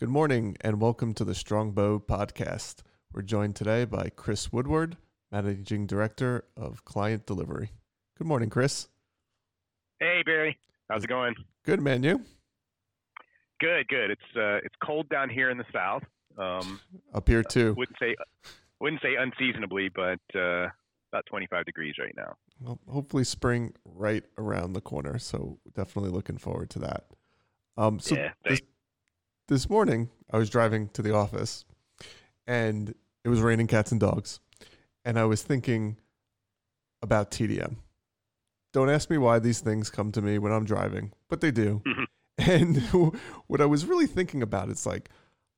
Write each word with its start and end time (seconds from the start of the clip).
Good 0.00 0.08
morning 0.08 0.56
and 0.62 0.80
welcome 0.80 1.12
to 1.12 1.26
the 1.26 1.34
Strongbow 1.34 1.98
podcast. 1.98 2.76
We're 3.12 3.20
joined 3.20 3.54
today 3.54 3.84
by 3.84 4.08
Chris 4.08 4.50
Woodward, 4.50 4.96
Managing 5.30 5.86
Director 5.86 6.46
of 6.56 6.86
Client 6.86 7.26
Delivery. 7.26 7.72
Good 8.16 8.26
morning, 8.26 8.48
Chris. 8.48 8.88
Hey, 9.98 10.22
Barry. 10.24 10.58
How's 10.88 11.04
it 11.04 11.08
going? 11.08 11.34
Good, 11.66 11.82
man. 11.82 12.02
You? 12.02 12.24
Good, 13.60 13.88
good. 13.88 14.10
It's 14.10 14.22
uh, 14.34 14.64
it's 14.64 14.74
cold 14.82 15.06
down 15.10 15.28
here 15.28 15.50
in 15.50 15.58
the 15.58 15.66
south. 15.70 16.04
Um, 16.38 16.80
Up 17.12 17.28
here 17.28 17.42
too. 17.42 17.74
Wouldn't 17.76 17.98
say 18.00 18.16
wouldn't 18.80 19.02
say 19.02 19.16
unseasonably, 19.16 19.90
but 19.90 20.18
uh, 20.34 20.68
about 21.12 21.26
25 21.26 21.66
degrees 21.66 21.96
right 22.00 22.14
now. 22.16 22.38
Well, 22.58 22.78
hopefully 22.88 23.24
spring 23.24 23.74
right 23.84 24.24
around 24.38 24.72
the 24.72 24.80
corner. 24.80 25.18
So 25.18 25.58
definitely 25.76 26.10
looking 26.10 26.38
forward 26.38 26.70
to 26.70 26.78
that. 26.78 27.04
Um, 27.76 27.98
so 27.98 28.14
yeah, 28.14 28.32
this, 28.46 28.60
this 29.50 29.68
morning 29.68 30.08
I 30.30 30.38
was 30.38 30.48
driving 30.48 30.88
to 30.90 31.02
the 31.02 31.12
office 31.12 31.64
and 32.46 32.94
it 33.24 33.28
was 33.28 33.40
raining 33.40 33.66
cats 33.66 33.90
and 33.90 34.00
dogs. 34.00 34.38
And 35.04 35.18
I 35.18 35.24
was 35.24 35.42
thinking 35.42 35.96
about 37.02 37.32
TDM. 37.32 37.74
Don't 38.72 38.88
ask 38.88 39.10
me 39.10 39.18
why 39.18 39.40
these 39.40 39.58
things 39.58 39.90
come 39.90 40.12
to 40.12 40.22
me 40.22 40.38
when 40.38 40.52
I'm 40.52 40.64
driving, 40.64 41.12
but 41.28 41.40
they 41.40 41.50
do. 41.50 41.82
Mm-hmm. 41.84 42.04
And 42.38 42.78
what 43.48 43.60
I 43.60 43.66
was 43.66 43.84
really 43.84 44.06
thinking 44.06 44.40
about 44.40 44.70
is 44.70 44.86
like, 44.86 45.10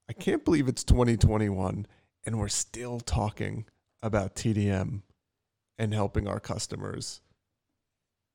I 0.08 0.14
can't 0.14 0.44
believe 0.44 0.66
it's 0.66 0.82
2021 0.82 1.86
and 2.24 2.38
we're 2.38 2.48
still 2.48 2.98
talking 2.98 3.66
about 4.02 4.34
TDM 4.34 5.02
and 5.78 5.94
helping 5.94 6.26
our 6.26 6.40
customers 6.40 7.20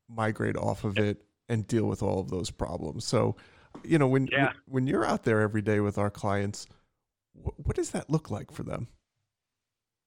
migrate 0.07 0.55
off 0.55 0.85
of 0.85 0.97
it 0.97 1.23
and 1.49 1.67
deal 1.67 1.85
with 1.85 2.01
all 2.01 2.21
of 2.21 2.29
those 2.29 2.51
problems. 2.51 3.03
So 3.03 3.35
you 3.83 3.97
know 3.97 4.07
when 4.07 4.27
yeah. 4.31 4.53
when 4.67 4.87
you're 4.87 5.05
out 5.05 5.23
there 5.23 5.41
every 5.41 5.61
day 5.61 5.79
with 5.79 5.97
our 5.97 6.09
clients 6.09 6.67
what, 7.33 7.75
does 7.75 7.91
that 7.91 8.09
look 8.09 8.31
like 8.31 8.51
for 8.51 8.63
them? 8.63 8.87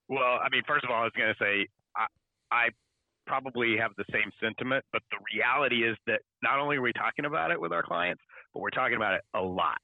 Well 0.08 0.38
i 0.42 0.48
mean 0.50 0.62
first 0.66 0.84
of 0.84 0.90
all 0.90 1.00
i 1.00 1.04
was 1.04 1.12
going 1.16 1.32
to 1.32 1.44
say 1.44 1.68
I, 1.96 2.06
I 2.50 2.68
probably 3.26 3.76
have 3.78 3.92
the 3.96 4.04
same 4.12 4.30
sentiment 4.42 4.84
but 4.92 5.02
the 5.10 5.18
reality 5.34 5.84
is 5.84 5.96
that 6.06 6.20
not 6.42 6.58
only 6.58 6.76
are 6.76 6.82
we 6.82 6.92
talking 6.92 7.24
about 7.24 7.50
it 7.50 7.60
with 7.60 7.72
our 7.72 7.82
clients 7.82 8.22
but 8.52 8.60
we're 8.60 8.70
talking 8.70 8.96
about 8.96 9.14
it 9.14 9.20
a 9.34 9.40
lot. 9.40 9.78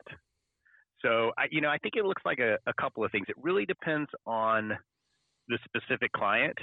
So 1.03 1.31
I, 1.39 1.45
you 1.51 1.61
know 1.61 1.69
i 1.69 1.79
think 1.79 1.95
it 1.97 2.05
looks 2.05 2.23
like 2.25 2.41
a, 2.41 2.59
a 2.67 2.73
couple 2.81 3.05
of 3.05 3.13
things. 3.13 3.27
It 3.29 3.37
really 3.41 3.67
depends 3.67 4.11
on 4.27 4.73
the 5.49 5.59
specific 5.65 6.11
client 6.13 6.59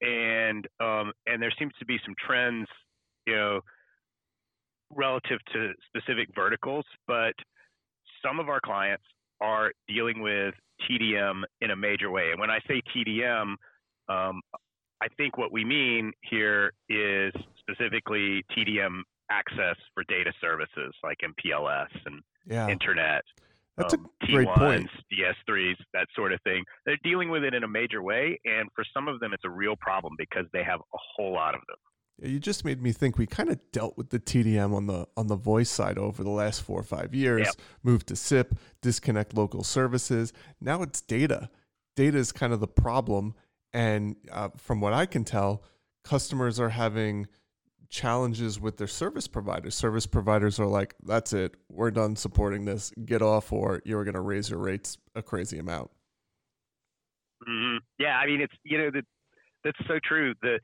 and 0.00 0.66
um, 0.80 1.12
and 1.26 1.42
there 1.42 1.52
seems 1.58 1.72
to 1.78 1.84
be 1.84 1.98
some 2.04 2.14
trends 2.24 2.68
you 3.26 3.34
know 3.34 3.60
relative 4.94 5.38
to 5.52 5.72
specific 5.86 6.28
verticals, 6.34 6.84
but 7.06 7.34
some 8.24 8.40
of 8.40 8.48
our 8.48 8.60
clients 8.60 9.04
are 9.40 9.72
dealing 9.88 10.20
with 10.20 10.54
TDM 10.88 11.42
in 11.60 11.70
a 11.70 11.76
major 11.76 12.10
way. 12.10 12.30
And 12.30 12.40
when 12.40 12.50
I 12.50 12.58
say 12.66 12.82
TDM, 12.94 13.54
um, 14.08 14.40
I 15.00 15.08
think 15.16 15.38
what 15.38 15.52
we 15.52 15.64
mean 15.64 16.12
here 16.22 16.72
is 16.88 17.32
specifically 17.58 18.44
TDM 18.56 19.02
access 19.30 19.76
for 19.94 20.04
data 20.08 20.32
services 20.40 20.94
like 21.02 21.18
MPLS 21.22 21.88
and 22.06 22.22
yeah. 22.46 22.68
internet. 22.68 23.22
That's 23.76 23.94
um, 23.94 24.08
a 24.22 24.26
great 24.26 24.48
T1s, 24.48 24.56
point. 24.56 24.90
DS3s, 25.12 25.76
that 25.94 26.06
sort 26.16 26.32
of 26.32 26.40
thing. 26.42 26.64
They're 26.84 26.98
dealing 27.04 27.30
with 27.30 27.44
it 27.44 27.54
in 27.54 27.62
a 27.62 27.68
major 27.68 28.02
way, 28.02 28.38
and 28.44 28.68
for 28.74 28.84
some 28.92 29.06
of 29.06 29.20
them, 29.20 29.32
it's 29.32 29.44
a 29.44 29.50
real 29.50 29.76
problem 29.76 30.14
because 30.18 30.46
they 30.52 30.64
have 30.64 30.80
a 30.80 30.98
whole 31.16 31.32
lot 31.32 31.54
of 31.54 31.60
them. 31.68 31.76
You 32.20 32.40
just 32.40 32.64
made 32.64 32.82
me 32.82 32.92
think 32.92 33.16
we 33.16 33.26
kind 33.26 33.48
of 33.48 33.60
dealt 33.70 33.96
with 33.96 34.10
the 34.10 34.18
TDM 34.18 34.74
on 34.74 34.86
the 34.86 35.06
on 35.16 35.28
the 35.28 35.36
voice 35.36 35.70
side 35.70 35.98
over 35.98 36.24
the 36.24 36.30
last 36.30 36.62
four 36.62 36.80
or 36.80 36.84
five 36.84 37.14
years. 37.14 37.46
Yep. 37.46 37.54
Moved 37.84 38.08
to 38.08 38.16
SIP, 38.16 38.58
disconnect 38.82 39.34
local 39.34 39.62
services. 39.62 40.32
Now 40.60 40.82
it's 40.82 41.00
data. 41.00 41.48
Data 41.94 42.18
is 42.18 42.32
kind 42.32 42.52
of 42.52 42.60
the 42.60 42.68
problem, 42.68 43.34
and 43.72 44.16
uh, 44.32 44.48
from 44.56 44.80
what 44.80 44.92
I 44.92 45.06
can 45.06 45.24
tell, 45.24 45.62
customers 46.04 46.58
are 46.58 46.70
having 46.70 47.28
challenges 47.88 48.60
with 48.60 48.76
their 48.76 48.86
service 48.86 49.26
providers. 49.26 49.74
Service 49.74 50.06
providers 50.06 50.58
are 50.58 50.66
like, 50.66 50.94
"That's 51.04 51.32
it, 51.32 51.54
we're 51.68 51.90
done 51.90 52.16
supporting 52.16 52.64
this. 52.64 52.92
Get 53.04 53.22
off, 53.22 53.52
or 53.52 53.80
you're 53.84 54.04
going 54.04 54.14
to 54.14 54.20
raise 54.20 54.50
your 54.50 54.58
rates 54.58 54.98
a 55.14 55.22
crazy 55.22 55.58
amount." 55.58 55.90
Mm-hmm. 57.48 57.78
Yeah, 57.98 58.16
I 58.16 58.26
mean, 58.26 58.40
it's 58.40 58.54
you 58.64 58.78
know 58.78 58.90
that 58.90 59.04
that's 59.64 59.78
so 59.86 59.98
true. 60.04 60.34
The 60.42 60.58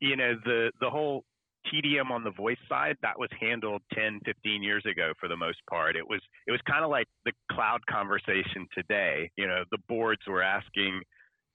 you 0.00 0.16
know 0.16 0.34
the 0.44 0.70
the 0.80 0.90
whole 0.90 1.24
TDM 1.72 2.10
on 2.10 2.22
the 2.22 2.30
voice 2.32 2.58
side 2.68 2.96
that 3.00 3.18
was 3.18 3.30
handled 3.40 3.80
10 3.94 4.20
15 4.26 4.62
years 4.62 4.84
ago 4.84 5.12
for 5.18 5.28
the 5.28 5.36
most 5.36 5.58
part. 5.68 5.96
It 5.96 6.06
was 6.08 6.20
it 6.46 6.50
was 6.50 6.60
kind 6.68 6.84
of 6.84 6.90
like 6.90 7.06
the 7.24 7.32
cloud 7.50 7.80
conversation 7.90 8.66
today. 8.74 9.30
You 9.36 9.46
know 9.46 9.64
the 9.70 9.78
boards 9.88 10.22
were 10.26 10.42
asking 10.42 11.00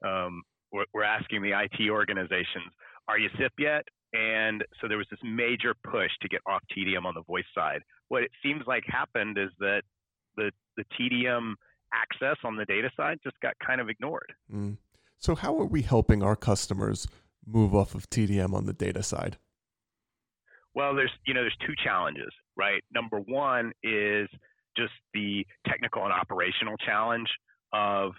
um, 0.05 0.41
were 0.71 1.03
asking 1.03 1.41
the 1.41 1.51
IT 1.51 1.89
organizations 1.89 2.71
are 3.09 3.17
you 3.17 3.29
SIP 3.37 3.53
yet? 3.57 3.83
And 4.13 4.63
so 4.79 4.87
there 4.87 4.97
was 4.97 5.07
this 5.09 5.19
major 5.23 5.73
push 5.83 6.11
to 6.21 6.27
get 6.29 6.41
off 6.47 6.61
TDM 6.75 7.05
on 7.05 7.15
the 7.15 7.23
voice 7.23 7.43
side. 7.53 7.81
What 8.07 8.23
it 8.23 8.31
seems 8.41 8.63
like 8.67 8.83
happened 8.87 9.37
is 9.37 9.49
that 9.59 9.81
the 10.37 10.51
the 10.77 10.83
TDM 10.97 11.53
access 11.93 12.37
on 12.43 12.55
the 12.55 12.65
data 12.65 12.89
side 12.95 13.17
just 13.23 13.39
got 13.41 13.53
kind 13.65 13.81
of 13.81 13.89
ignored. 13.89 14.31
Mm. 14.53 14.77
so 15.17 15.35
how 15.35 15.57
are 15.59 15.65
we 15.65 15.81
helping 15.81 16.21
our 16.23 16.35
customers 16.35 17.07
move 17.51 17.75
off 17.75 17.95
of 17.95 18.09
TDM 18.09 18.53
on 18.53 18.65
the 18.65 18.73
data 18.73 19.03
side? 19.03 19.37
Well, 20.75 20.95
there's 20.95 21.11
you 21.25 21.33
know 21.33 21.41
there's 21.41 21.57
two 21.65 21.73
challenges, 21.83 22.31
right? 22.55 22.83
Number 22.93 23.19
one 23.19 23.71
is 23.83 24.29
just 24.77 24.93
the 25.13 25.45
technical 25.67 26.03
and 26.03 26.13
operational 26.13 26.77
challenge 26.77 27.27
of 27.73 28.11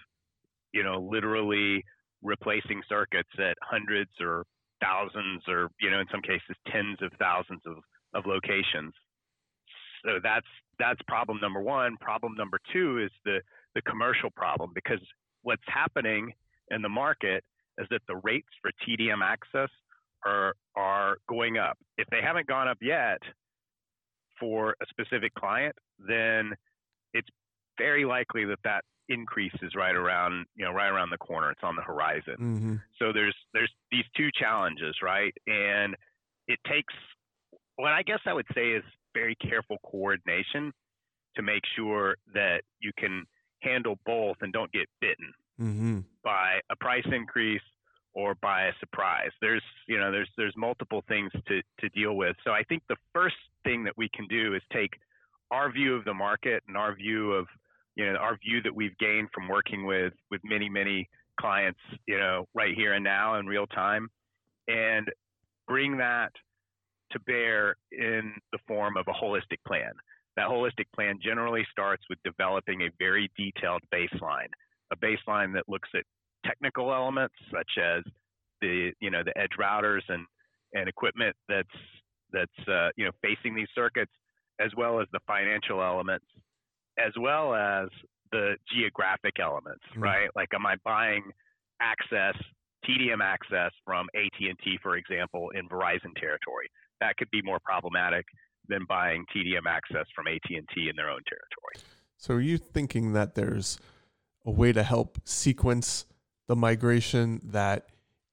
you 0.73 0.83
know 0.83 1.07
literally 1.09 1.83
replacing 2.21 2.81
circuits 2.87 3.29
at 3.39 3.55
hundreds 3.61 4.11
or 4.19 4.45
thousands 4.81 5.41
or 5.47 5.69
you 5.79 5.89
know 5.89 5.99
in 5.99 6.05
some 6.11 6.21
cases 6.21 6.55
tens 6.71 6.97
of 7.01 7.11
thousands 7.19 7.61
of, 7.65 7.77
of 8.13 8.25
locations. 8.25 8.93
So 10.05 10.19
that's 10.21 10.47
that's 10.79 10.99
problem 11.07 11.39
number 11.41 11.61
one. 11.61 11.95
Problem 11.97 12.33
number 12.35 12.59
two 12.73 12.99
is 12.99 13.11
the 13.25 13.39
the 13.75 13.81
commercial 13.83 14.29
problem 14.31 14.71
because 14.75 14.99
what's 15.43 15.63
happening 15.67 16.33
in 16.69 16.81
the 16.81 16.89
market 16.89 17.43
is 17.77 17.87
that 17.89 18.01
the 18.07 18.17
rates 18.17 18.49
for 18.61 18.71
TDM 18.85 19.23
access 19.23 19.69
are 20.25 20.53
are 20.75 21.17
going 21.27 21.57
up. 21.57 21.77
If 21.97 22.07
they 22.11 22.21
haven't 22.23 22.47
gone 22.47 22.67
up 22.67 22.77
yet 22.81 23.19
for 24.39 24.75
a 24.81 24.85
specific 24.89 25.33
client, 25.35 25.75
then 25.99 26.53
it's 27.13 27.27
very 27.77 28.05
likely 28.05 28.45
that 28.45 28.59
that 28.63 28.83
increase 29.09 29.53
is 29.61 29.73
right 29.75 29.95
around 29.95 30.45
you 30.55 30.63
know 30.65 30.71
right 30.71 30.89
around 30.89 31.09
the 31.09 31.17
corner. 31.17 31.51
It's 31.51 31.63
on 31.63 31.75
the 31.75 31.81
horizon. 31.81 32.35
Mm-hmm. 32.39 32.75
So 32.99 33.11
there's 33.13 33.35
there's 33.53 33.71
these 33.91 34.05
two 34.15 34.29
challenges, 34.39 34.95
right? 35.01 35.33
And 35.47 35.95
it 36.47 36.59
takes 36.67 36.93
what 37.75 37.91
I 37.91 38.03
guess 38.03 38.19
I 38.25 38.33
would 38.33 38.47
say 38.53 38.71
is 38.71 38.83
very 39.13 39.35
careful 39.35 39.77
coordination 39.89 40.71
to 41.35 41.41
make 41.41 41.63
sure 41.75 42.15
that 42.33 42.61
you 42.79 42.91
can 42.97 43.25
handle 43.61 43.97
both 44.05 44.37
and 44.41 44.51
don't 44.51 44.71
get 44.71 44.87
bitten 44.99 45.31
mm-hmm. 45.59 45.99
by 46.23 46.59
a 46.69 46.75
price 46.75 47.05
increase 47.11 47.61
or 48.13 48.35
by 48.41 48.63
a 48.63 48.71
surprise. 48.79 49.31
There's 49.41 49.63
you 49.87 49.99
know 49.99 50.11
there's 50.11 50.29
there's 50.37 50.53
multiple 50.57 51.03
things 51.07 51.31
to 51.47 51.61
to 51.79 51.89
deal 51.89 52.15
with. 52.15 52.35
So 52.43 52.51
I 52.51 52.63
think 52.63 52.83
the 52.89 52.97
first 53.13 53.35
thing 53.63 53.83
that 53.85 53.93
we 53.97 54.09
can 54.13 54.27
do 54.27 54.55
is 54.55 54.61
take 54.73 54.91
our 55.51 55.71
view 55.71 55.95
of 55.95 56.05
the 56.05 56.13
market 56.13 56.63
and 56.67 56.77
our 56.77 56.95
view 56.95 57.31
of 57.33 57.47
you 57.95 58.11
know 58.11 58.17
our 58.17 58.37
view 58.37 58.61
that 58.63 58.75
we've 58.75 58.97
gained 58.97 59.29
from 59.33 59.47
working 59.47 59.85
with 59.85 60.13
with 60.29 60.41
many 60.43 60.69
many 60.69 61.09
clients 61.39 61.79
you 62.07 62.17
know 62.17 62.45
right 62.53 62.75
here 62.75 62.93
and 62.93 63.03
now 63.03 63.39
in 63.39 63.45
real 63.45 63.67
time 63.67 64.09
and 64.67 65.07
bring 65.67 65.97
that 65.97 66.31
to 67.11 67.19
bear 67.21 67.75
in 67.91 68.33
the 68.51 68.59
form 68.67 68.97
of 68.97 69.05
a 69.07 69.13
holistic 69.13 69.59
plan. 69.67 69.91
That 70.37 70.47
holistic 70.47 70.85
plan 70.95 71.19
generally 71.21 71.65
starts 71.71 72.03
with 72.09 72.19
developing 72.23 72.81
a 72.81 72.89
very 72.99 73.29
detailed 73.37 73.81
baseline 73.93 74.47
a 74.91 74.95
baseline 74.97 75.53
that 75.53 75.63
looks 75.67 75.89
at 75.95 76.03
technical 76.45 76.93
elements 76.93 77.35
such 77.51 77.71
as 77.77 78.03
the 78.61 78.91
you 78.99 79.09
know 79.09 79.23
the 79.23 79.37
edge 79.37 79.51
routers 79.59 80.01
and 80.09 80.25
and 80.73 80.87
equipment 80.87 81.35
that's 81.47 81.67
that's 82.31 82.67
uh, 82.67 82.89
you 82.95 83.05
know 83.05 83.11
facing 83.21 83.55
these 83.55 83.67
circuits, 83.75 84.11
as 84.59 84.71
well 84.77 84.99
as 85.01 85.07
the 85.11 85.19
financial 85.27 85.81
elements, 85.81 86.25
as 86.97 87.11
well 87.19 87.53
as 87.53 87.89
the 88.31 88.55
geographic 88.73 89.39
elements, 89.41 89.83
mm-hmm. 89.91 90.03
right? 90.03 90.29
Like, 90.35 90.49
am 90.53 90.65
I 90.65 90.75
buying 90.83 91.23
access, 91.81 92.35
TDM 92.87 93.21
access 93.21 93.71
from 93.85 94.07
AT&T, 94.15 94.79
for 94.81 94.95
example, 94.95 95.49
in 95.55 95.67
Verizon 95.67 96.15
territory? 96.15 96.69
That 97.01 97.17
could 97.17 97.29
be 97.31 97.41
more 97.41 97.59
problematic 97.63 98.25
than 98.67 98.85
buying 98.87 99.25
TDM 99.35 99.67
access 99.67 100.05
from 100.15 100.27
AT&T 100.27 100.55
in 100.75 100.95
their 100.95 101.09
own 101.09 101.21
territory. 101.27 101.85
So, 102.17 102.35
are 102.35 102.41
you 102.41 102.57
thinking 102.57 103.13
that 103.13 103.35
there's 103.35 103.79
a 104.45 104.51
way 104.51 104.73
to 104.73 104.83
help 104.83 105.19
sequence 105.23 106.05
the 106.47 106.55
migration 106.55 107.41
that 107.43 107.87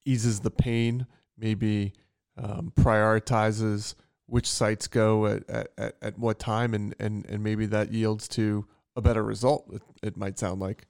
eases 0.05 0.41
the 0.41 0.51
pain, 0.51 1.05
maybe 1.37 1.93
um, 2.37 2.73
prioritizes 2.77 3.95
which 4.25 4.49
sites 4.49 4.87
go 4.87 5.25
at, 5.25 5.49
at, 5.49 5.95
at 6.01 6.19
what 6.19 6.39
time, 6.39 6.73
and, 6.73 6.95
and, 6.99 7.25
and 7.27 7.43
maybe 7.43 7.65
that 7.65 7.91
yields 7.91 8.27
to 8.27 8.65
a 8.95 9.01
better 9.01 9.23
result. 9.23 9.69
It, 9.71 9.81
it 10.03 10.17
might 10.17 10.37
sound 10.37 10.59
like. 10.59 10.85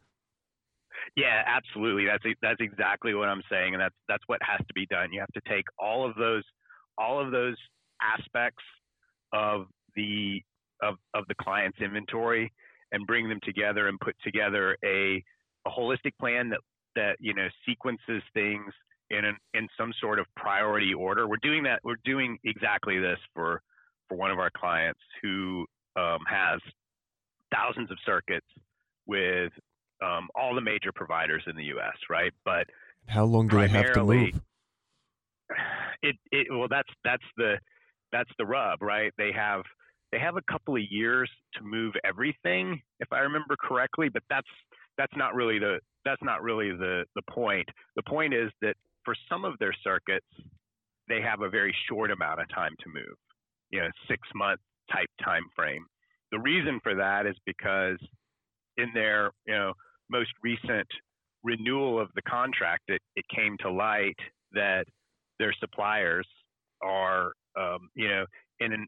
Yeah, 1.16 1.44
absolutely. 1.45 2.06
That's 2.06 2.24
that's 2.42 2.60
exactly 2.60 3.13
what 3.13 3.30
I'm 3.30 3.42
saying, 3.51 3.74
and 3.74 3.81
that's 3.81 3.95
that's 4.07 4.24
what 4.27 4.39
has 4.42 4.60
to 4.60 4.74
be 4.74 4.86
done. 4.86 5.12
You 5.12 5.19
have 5.19 5.33
to 5.33 5.42
take 5.50 5.66
all 5.77 6.07
of 6.07 6.16
those 6.16 6.44
all 6.98 7.24
of 7.24 7.31
those 7.31 7.56
aspects 8.01 8.63
of 9.33 9.66
the 9.95 10.42
of 10.81 10.95
of 11.13 11.25
the 11.27 11.36
client's 11.42 11.80
inventory 11.81 12.51
and 12.91 13.06
bring 13.06 13.30
them 13.30 13.39
together 13.44 13.88
and 13.88 14.00
put 14.00 14.15
together 14.24 14.77
a 14.83 15.24
a 15.65 15.69
holistic 15.69 16.13
plan 16.19 16.50
that 16.50 16.59
that 16.95 17.18
you 17.19 17.33
know 17.33 17.47
sequences 17.65 18.24
things 18.33 18.74
in 19.09 19.25
an, 19.25 19.38
in 19.53 19.68
some 19.77 19.91
sort 20.00 20.19
of 20.19 20.25
priority 20.36 20.94
order. 20.94 21.27
We're 21.27 21.38
doing 21.41 21.63
that. 21.63 21.80
We're 21.83 22.00
doing 22.06 22.38
exactly 22.44 23.00
this 23.00 23.19
for 23.33 23.62
for 24.07 24.18
one 24.18 24.31
of 24.31 24.39
our 24.39 24.51
clients 24.56 25.00
who 25.21 25.65
um, 25.95 26.19
has 26.27 26.59
thousands 27.53 27.91
of 27.91 27.97
circuits 28.06 28.47
with 29.06 29.51
um, 30.03 30.27
all 30.35 30.56
the 30.56 30.62
major 30.62 30.92
providers 30.94 31.44
in 31.47 31.56
the 31.56 31.65
U.S. 31.65 31.97
Right, 32.09 32.33
but 32.45 32.68
how 33.07 33.25
long 33.25 33.47
do 33.47 33.57
they 33.57 33.68
have 33.68 33.94
to 33.94 34.03
move? 34.03 34.33
It, 36.01 36.15
it 36.31 36.47
well, 36.50 36.69
that's 36.69 36.88
that's 37.03 37.24
the 37.35 37.56
that's 38.13 38.30
the 38.38 38.45
rub, 38.45 38.81
right? 38.81 39.12
They 39.18 39.33
have 39.35 39.63
they 40.11 40.19
have 40.19 40.38
a 40.38 40.51
couple 40.51 40.75
of 40.75 40.81
years 40.89 41.29
to 41.56 41.63
move 41.63 41.94
everything, 42.03 42.81
if 43.00 43.11
I 43.11 43.19
remember 43.19 43.56
correctly, 43.59 44.09
but 44.09 44.23
that's 44.29 44.47
that's 44.97 45.15
not 45.15 45.35
really 45.35 45.59
the 45.59 45.79
that's 46.06 46.21
not 46.23 46.41
really 46.41 46.71
the 46.71 47.06
the 47.15 47.21
point. 47.29 47.67
The 47.95 48.03
point 48.03 48.33
is 48.33 48.51
that 48.61 48.75
for 49.06 49.15
some 49.29 49.45
of 49.45 49.57
their 49.59 49.73
circuits, 49.83 50.25
they 51.07 51.21
have 51.21 51.41
a 51.41 51.50
very 51.50 51.75
short 51.88 52.11
amount 52.11 52.41
of 52.41 52.50
time 52.50 52.75
to 52.83 52.89
move, 52.89 53.17
you 53.71 53.79
know, 53.79 53.89
six 54.07 54.21
month 54.35 54.59
type 54.91 55.09
time 55.23 55.44
frame. 55.56 55.85
The 56.31 56.39
reason 56.39 56.79
for 56.83 56.95
that 56.95 57.25
is 57.25 57.35
because 57.45 57.97
in 58.77 58.89
their, 58.94 59.31
you 59.45 59.53
know, 59.53 59.73
most 60.09 60.29
recent 60.44 60.88
renewal 61.44 62.00
of 62.00 62.09
the 62.15 62.21
contract, 62.23 62.83
it, 62.88 63.01
it 63.15 63.25
came 63.33 63.56
to 63.61 63.71
light 63.71 64.17
that 64.53 64.85
their 65.39 65.53
suppliers 65.59 66.27
are, 66.83 67.31
um, 67.59 67.89
you 67.95 68.07
know, 68.07 68.25
in 68.59 68.73
an 68.73 68.85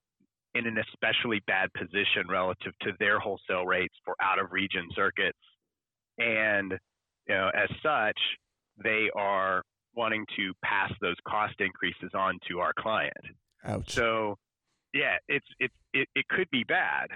in 0.55 0.67
an 0.67 0.77
especially 0.77 1.41
bad 1.47 1.69
position 1.73 2.27
relative 2.29 2.73
to 2.81 2.91
their 2.99 3.19
wholesale 3.19 3.65
rates 3.65 3.95
for 4.03 4.15
out 4.21 4.39
of 4.39 4.51
region 4.51 4.87
circuits, 4.95 5.37
and 6.17 6.73
you 7.27 7.35
know, 7.35 7.49
as 7.55 7.69
such, 7.81 8.19
they 8.83 9.09
are 9.15 9.63
wanting 9.95 10.25
to 10.35 10.53
pass 10.63 10.91
those 11.01 11.15
cost 11.27 11.55
increases 11.59 12.11
on 12.13 12.39
to 12.49 12.59
our 12.59 12.73
client. 12.77 13.13
Ouch. 13.65 13.91
So, 13.91 14.37
yeah, 14.93 15.17
it's 15.27 15.45
it's 15.59 15.73
it, 15.93 16.07
it 16.15 16.27
could 16.29 16.49
be 16.51 16.63
bad. 16.63 17.07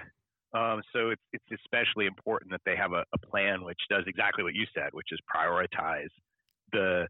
Um, 0.54 0.80
so 0.92 1.10
it's 1.10 1.22
it's 1.32 1.62
especially 1.62 2.06
important 2.06 2.50
that 2.52 2.60
they 2.64 2.76
have 2.76 2.92
a, 2.92 3.04
a 3.12 3.18
plan 3.18 3.64
which 3.64 3.80
does 3.90 4.04
exactly 4.06 4.44
what 4.44 4.54
you 4.54 4.64
said, 4.74 4.90
which 4.92 5.08
is 5.12 5.18
prioritize 5.34 6.08
the 6.72 7.06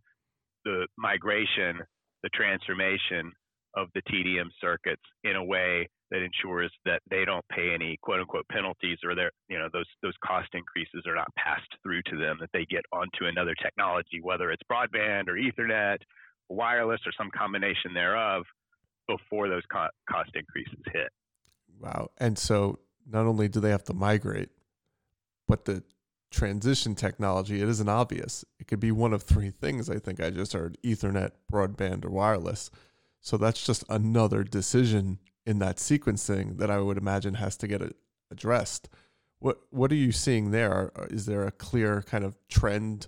the 0.64 0.86
migration, 0.98 1.78
the 2.22 2.28
transformation 2.30 3.32
of 3.76 3.88
the 3.94 4.02
TDM 4.02 4.48
circuits 4.60 5.02
in 5.22 5.36
a 5.36 5.44
way 5.44 5.88
that 6.10 6.22
ensures 6.22 6.72
that 6.84 7.02
they 7.10 7.24
don't 7.24 7.44
pay 7.48 7.74
any 7.74 7.98
quote 8.00 8.20
unquote 8.20 8.46
penalties 8.48 8.98
or 9.04 9.14
their 9.14 9.30
you 9.48 9.58
know 9.58 9.68
those 9.72 9.86
those 10.02 10.14
cost 10.24 10.48
increases 10.54 11.02
are 11.06 11.14
not 11.14 11.28
passed 11.36 11.68
through 11.82 12.02
to 12.02 12.16
them 12.16 12.36
that 12.40 12.50
they 12.52 12.64
get 12.66 12.82
onto 12.92 13.26
another 13.26 13.54
technology 13.60 14.20
whether 14.22 14.50
it's 14.50 14.62
broadband 14.70 15.28
or 15.28 15.34
ethernet 15.34 15.98
wireless 16.48 17.00
or 17.06 17.12
some 17.18 17.30
combination 17.36 17.92
thereof 17.92 18.44
before 19.08 19.48
those 19.48 19.62
co- 19.70 19.88
cost 20.08 20.30
increases 20.34 20.78
hit. 20.92 21.08
Wow. 21.80 22.10
And 22.18 22.38
so 22.38 22.78
not 23.08 23.26
only 23.26 23.48
do 23.48 23.60
they 23.60 23.70
have 23.70 23.84
to 23.84 23.94
migrate 23.94 24.50
but 25.48 25.64
the 25.64 25.82
transition 26.30 26.94
technology 26.94 27.60
it 27.62 27.68
isn't 27.68 27.88
obvious. 27.88 28.44
It 28.58 28.68
could 28.68 28.80
be 28.80 28.92
one 28.92 29.12
of 29.12 29.22
three 29.22 29.50
things 29.50 29.90
i 29.90 29.98
think. 29.98 30.20
I 30.20 30.30
just 30.30 30.52
heard 30.52 30.78
ethernet 30.84 31.32
broadband 31.52 32.04
or 32.04 32.10
wireless 32.10 32.70
so 33.20 33.36
that's 33.36 33.64
just 33.64 33.84
another 33.88 34.44
decision 34.44 35.18
in 35.44 35.58
that 35.60 35.76
sequencing 35.76 36.58
that 36.58 36.70
I 36.70 36.78
would 36.78 36.98
imagine 36.98 37.34
has 37.34 37.56
to 37.58 37.68
get 37.68 37.82
addressed. 38.30 38.88
What 39.38 39.60
what 39.70 39.92
are 39.92 39.96
you 39.96 40.12
seeing 40.12 40.50
there? 40.50 40.92
Is 41.10 41.26
there 41.26 41.46
a 41.46 41.52
clear 41.52 42.02
kind 42.02 42.24
of 42.24 42.36
trend 42.48 43.06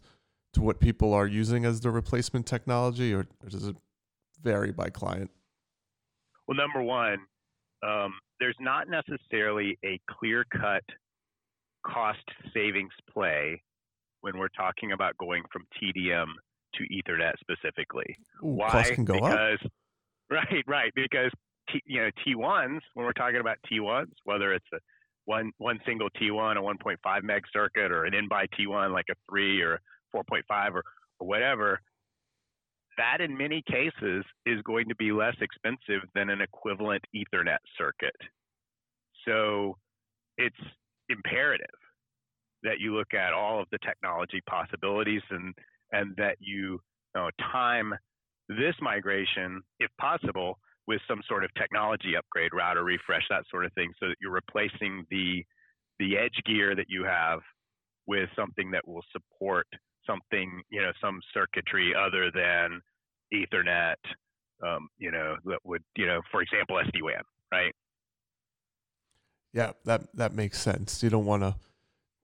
to 0.55 0.60
what 0.60 0.81
people 0.81 1.12
are 1.14 1.26
using 1.26 1.64
as 1.64 1.81
the 1.81 1.90
replacement 1.90 2.46
technology, 2.46 3.12
or, 3.12 3.26
or 3.43 3.49
does 3.49 3.66
it 3.66 3.76
vary 4.43 4.72
by 4.72 4.88
client? 4.90 5.31
Well, 6.46 6.56
number 6.56 6.82
one, 6.82 7.19
um, 7.87 8.14
there's 8.40 8.56
not 8.61 8.87
necessarily 8.88 9.78
a 9.84 10.00
clear 10.11 10.44
cut 10.50 10.82
cost 11.87 12.25
savings 12.54 12.93
play 13.12 13.62
when 14.20 14.38
we're 14.38 14.49
talking 14.49 14.93
about 14.93 15.16
going 15.19 15.43
from 15.52 15.62
TDM 15.81 16.26
to 16.75 16.84
Ethernet 16.84 17.32
specifically. 17.40 18.16
Ooh, 18.43 18.49
Why? 18.49 18.84
because, 18.96 19.58
up? 19.64 19.70
Right, 20.30 20.64
right. 20.66 20.92
Because 20.94 21.30
T, 21.70 21.82
you 21.86 22.00
know 22.02 22.10
T1s 22.26 22.80
when 22.94 23.06
we're 23.06 23.12
talking 23.12 23.40
about 23.40 23.56
T1s, 23.70 24.12
whether 24.25 24.52
it's 24.52 24.66
a 24.75 24.78
one 25.25 25.52
one 25.58 25.78
single 25.86 26.08
T1, 26.10 26.56
a 26.56 26.60
1.5 26.60 27.22
meg 27.22 27.42
circuit, 27.52 27.90
or 27.90 28.04
an 28.04 28.14
in 28.14 28.28
by 28.28 28.46
T1 28.58 28.92
like 28.92 29.06
a 29.10 29.14
three 29.30 29.60
or 29.60 29.80
4.5 30.14 30.75
or, 30.75 30.82
or 31.20 31.26
whatever, 31.26 31.80
that 32.96 33.20
in 33.20 33.36
many 33.36 33.62
cases 33.70 34.25
is 34.46 34.60
going 34.62 34.88
to 34.88 34.94
be 34.96 35.12
less 35.12 35.36
expensive 35.40 36.08
than 36.14 36.30
an 36.30 36.40
equivalent 36.40 37.02
Ethernet 37.14 37.58
circuit. 37.76 38.16
So 39.26 39.76
it's 40.38 40.56
imperative 41.08 41.66
that 42.62 42.80
you 42.80 42.94
look 42.96 43.14
at 43.14 43.32
all 43.32 43.60
of 43.60 43.69
the 43.70 43.78
technology 43.86 44.40
possibilities 44.48 45.22
and 45.30 45.54
and 45.92 46.14
that 46.16 46.36
you, 46.40 46.72
you 46.72 46.80
know, 47.14 47.30
time 47.52 47.94
this 48.49 48.75
migration, 48.81 49.62
if 49.79 49.91
possible, 50.00 50.59
with 50.87 51.00
some 51.06 51.21
sort 51.29 51.45
of 51.45 51.50
technology 51.55 52.17
upgrade, 52.17 52.50
router 52.55 52.83
refresh, 52.83 53.23
that 53.31 53.45
sort 53.50 53.65
of 53.65 53.73
thing, 53.75 53.93
so 54.00 54.09
that 54.09 54.17
you're 54.21 54.33
replacing 54.33 55.05
the 55.11 55.45
the 55.99 56.17
edge 56.17 56.41
gear 56.47 56.77
that 56.77 56.87
you 56.89 57.05
have 57.05 57.41
with 58.06 58.29
something 58.37 58.71
that 58.71 58.87
will 58.87 59.03
support 59.12 59.67
something, 60.06 60.62
you 60.71 60.81
know, 60.81 60.93
some 61.00 61.21
circuitry 61.35 61.93
other 61.95 62.31
than 62.33 62.81
Ethernet, 63.35 63.97
um, 64.67 64.89
you 64.97 65.11
know, 65.11 65.37
that 65.45 65.59
would, 65.65 65.83
you 65.97 66.06
know, 66.06 66.21
for 66.31 66.41
example, 66.41 66.77
SD 66.77 67.03
WAN, 67.03 67.23
right? 67.53 67.75
Yeah, 69.53 69.73
that 69.85 70.03
that 70.15 70.35
makes 70.35 70.61
sense. 70.61 71.03
You 71.03 71.11
don't 71.11 71.25
want 71.25 71.43
to 71.43 71.56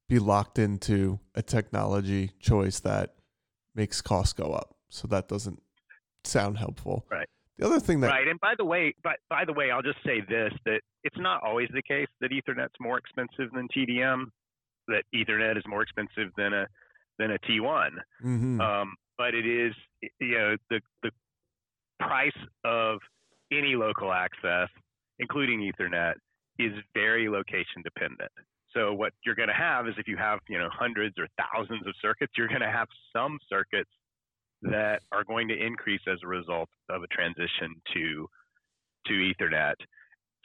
be 0.08 0.18
locked 0.18 0.58
into 0.58 1.18
a 1.34 1.42
technology 1.42 2.30
choice 2.38 2.80
that 2.80 3.14
makes 3.74 4.00
costs 4.00 4.32
go 4.32 4.52
up. 4.52 4.76
So 4.88 5.08
that 5.08 5.28
doesn't 5.28 5.62
sound 6.26 6.58
helpful. 6.58 7.04
Right. 7.10 7.28
The 7.58 7.66
other 7.66 7.78
thing 7.78 8.00
that 8.00 8.08
right, 8.08 8.26
and 8.26 8.40
by 8.40 8.54
the 8.58 8.64
way, 8.64 8.94
by, 9.04 9.14
by 9.30 9.44
the 9.44 9.52
way, 9.52 9.70
I'll 9.70 9.82
just 9.82 10.02
say 10.04 10.20
this: 10.28 10.52
that 10.64 10.80
it's 11.04 11.18
not 11.18 11.42
always 11.44 11.68
the 11.72 11.82
case 11.82 12.08
that 12.20 12.32
Ethernet's 12.32 12.74
more 12.80 12.98
expensive 12.98 13.52
than 13.52 13.68
TDM. 13.68 14.24
That 14.88 15.04
Ethernet 15.14 15.56
is 15.56 15.62
more 15.66 15.82
expensive 15.82 16.32
than 16.36 16.52
a 16.52 16.66
than 17.18 17.30
a 17.30 17.38
T1. 17.38 17.90
Mm-hmm. 18.24 18.60
Um, 18.60 18.94
but 19.16 19.34
it 19.34 19.46
is, 19.46 19.72
you 20.20 20.38
know, 20.38 20.56
the 20.68 20.80
the 21.04 21.10
price 22.00 22.32
of 22.64 22.98
any 23.52 23.76
local 23.76 24.12
access, 24.12 24.68
including 25.20 25.60
Ethernet, 25.60 26.14
is 26.58 26.72
very 26.92 27.28
location 27.28 27.82
dependent. 27.84 28.32
So 28.72 28.92
what 28.92 29.12
you're 29.24 29.36
going 29.36 29.48
to 29.48 29.54
have 29.54 29.86
is 29.86 29.94
if 29.98 30.08
you 30.08 30.16
have, 30.16 30.40
you 30.48 30.58
know, 30.58 30.68
hundreds 30.72 31.14
or 31.18 31.28
thousands 31.38 31.86
of 31.86 31.94
circuits, 32.02 32.32
you're 32.36 32.48
going 32.48 32.60
to 32.60 32.70
have 32.70 32.88
some 33.14 33.38
circuits 33.48 33.90
that 34.64 35.00
are 35.12 35.24
going 35.24 35.48
to 35.48 35.54
increase 35.54 36.00
as 36.10 36.18
a 36.24 36.26
result 36.26 36.68
of 36.90 37.02
a 37.02 37.06
transition 37.08 37.74
to 37.94 38.26
to 39.06 39.12
Ethernet. 39.12 39.74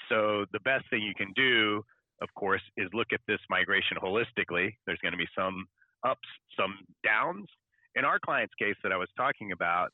So 0.10 0.46
the 0.52 0.60
best 0.62 0.84
thing 0.90 1.02
you 1.02 1.14
can 1.16 1.32
do, 1.36 1.82
of 2.22 2.28
course, 2.36 2.62
is 2.76 2.90
look 2.94 3.08
at 3.14 3.22
this 3.28 3.40
migration 3.50 3.98
holistically. 4.04 4.74
There's 4.86 5.00
going 5.02 5.14
to 5.14 5.18
be 5.18 5.28
some 5.38 5.66
ups, 6.06 6.28
some 6.58 6.76
downs. 7.04 7.48
In 7.96 8.04
our 8.04 8.20
client's 8.20 8.54
case 8.56 8.76
that 8.84 8.92
I 8.92 8.98
was 8.98 9.08
talking 9.16 9.52
about, 9.54 9.90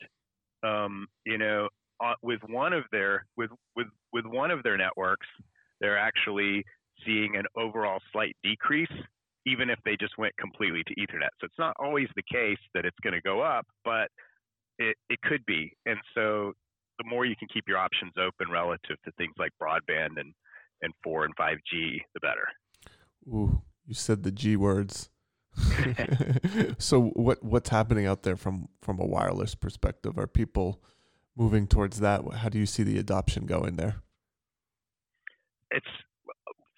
um, 0.64 1.08
you 1.26 1.38
know, 1.38 1.70
uh, 2.04 2.14
with 2.24 2.40
one 2.48 2.74
of 2.74 2.84
their 2.92 3.26
with 3.38 3.52
with 3.76 3.88
with 4.12 4.26
one 4.26 4.52
of 4.52 4.64
their 4.64 4.78
networks, 4.78 5.28
they're 5.80 5.98
actually 5.98 6.64
seeing 7.06 7.36
an 7.36 7.46
overall 7.56 8.00
slight 8.12 8.36
decrease 8.44 8.88
even 9.46 9.70
if 9.70 9.80
they 9.86 9.96
just 10.00 10.18
went 10.18 10.36
completely 10.38 10.84
to 10.88 10.96
Ethernet. 10.96 11.30
So 11.40 11.46
it's 11.46 11.60
not 11.60 11.76
always 11.80 12.08
the 12.16 12.24
case 12.24 12.58
that 12.74 12.86
it's 12.86 12.98
going 13.04 13.14
to 13.14 13.22
go 13.22 13.42
up, 13.42 13.66
but 13.84 14.10
it, 14.80 14.98
it 15.10 15.22
could 15.22 15.46
be. 15.46 15.72
And 15.86 15.98
so 16.14 16.54
the 16.98 17.06
more 17.06 17.26
you 17.26 17.36
can 17.38 17.48
keep 17.54 17.66
your 17.68 17.78
options 17.78 18.14
open 18.18 18.52
relative 18.52 18.98
to 19.06 19.12
things 19.18 19.34
like 19.38 19.52
broadband 19.62 20.20
and, 20.20 20.34
and 20.82 20.94
4 21.04 21.26
and 21.26 21.36
5G, 21.36 22.00
the 22.14 22.20
better. 22.22 22.48
Ooh, 23.28 23.62
you 23.86 23.94
said 23.94 24.24
the 24.24 24.32
G 24.32 24.56
words. 24.56 25.10
so 26.78 27.02
what 27.02 27.42
what's 27.42 27.70
happening 27.70 28.06
out 28.06 28.24
there 28.24 28.36
from 28.36 28.68
from 28.82 29.00
a 29.00 29.06
wireless 29.06 29.56
perspective? 29.56 30.18
Are 30.18 30.28
people 30.28 30.82
moving 31.38 31.66
towards 31.66 32.00
that? 32.02 32.22
How 32.34 32.50
do 32.50 32.60
you 32.60 32.66
see 32.66 32.84
the 32.84 32.98
adoption 32.98 33.46
going 33.46 33.78
there? 33.78 33.96
It's 35.72 35.86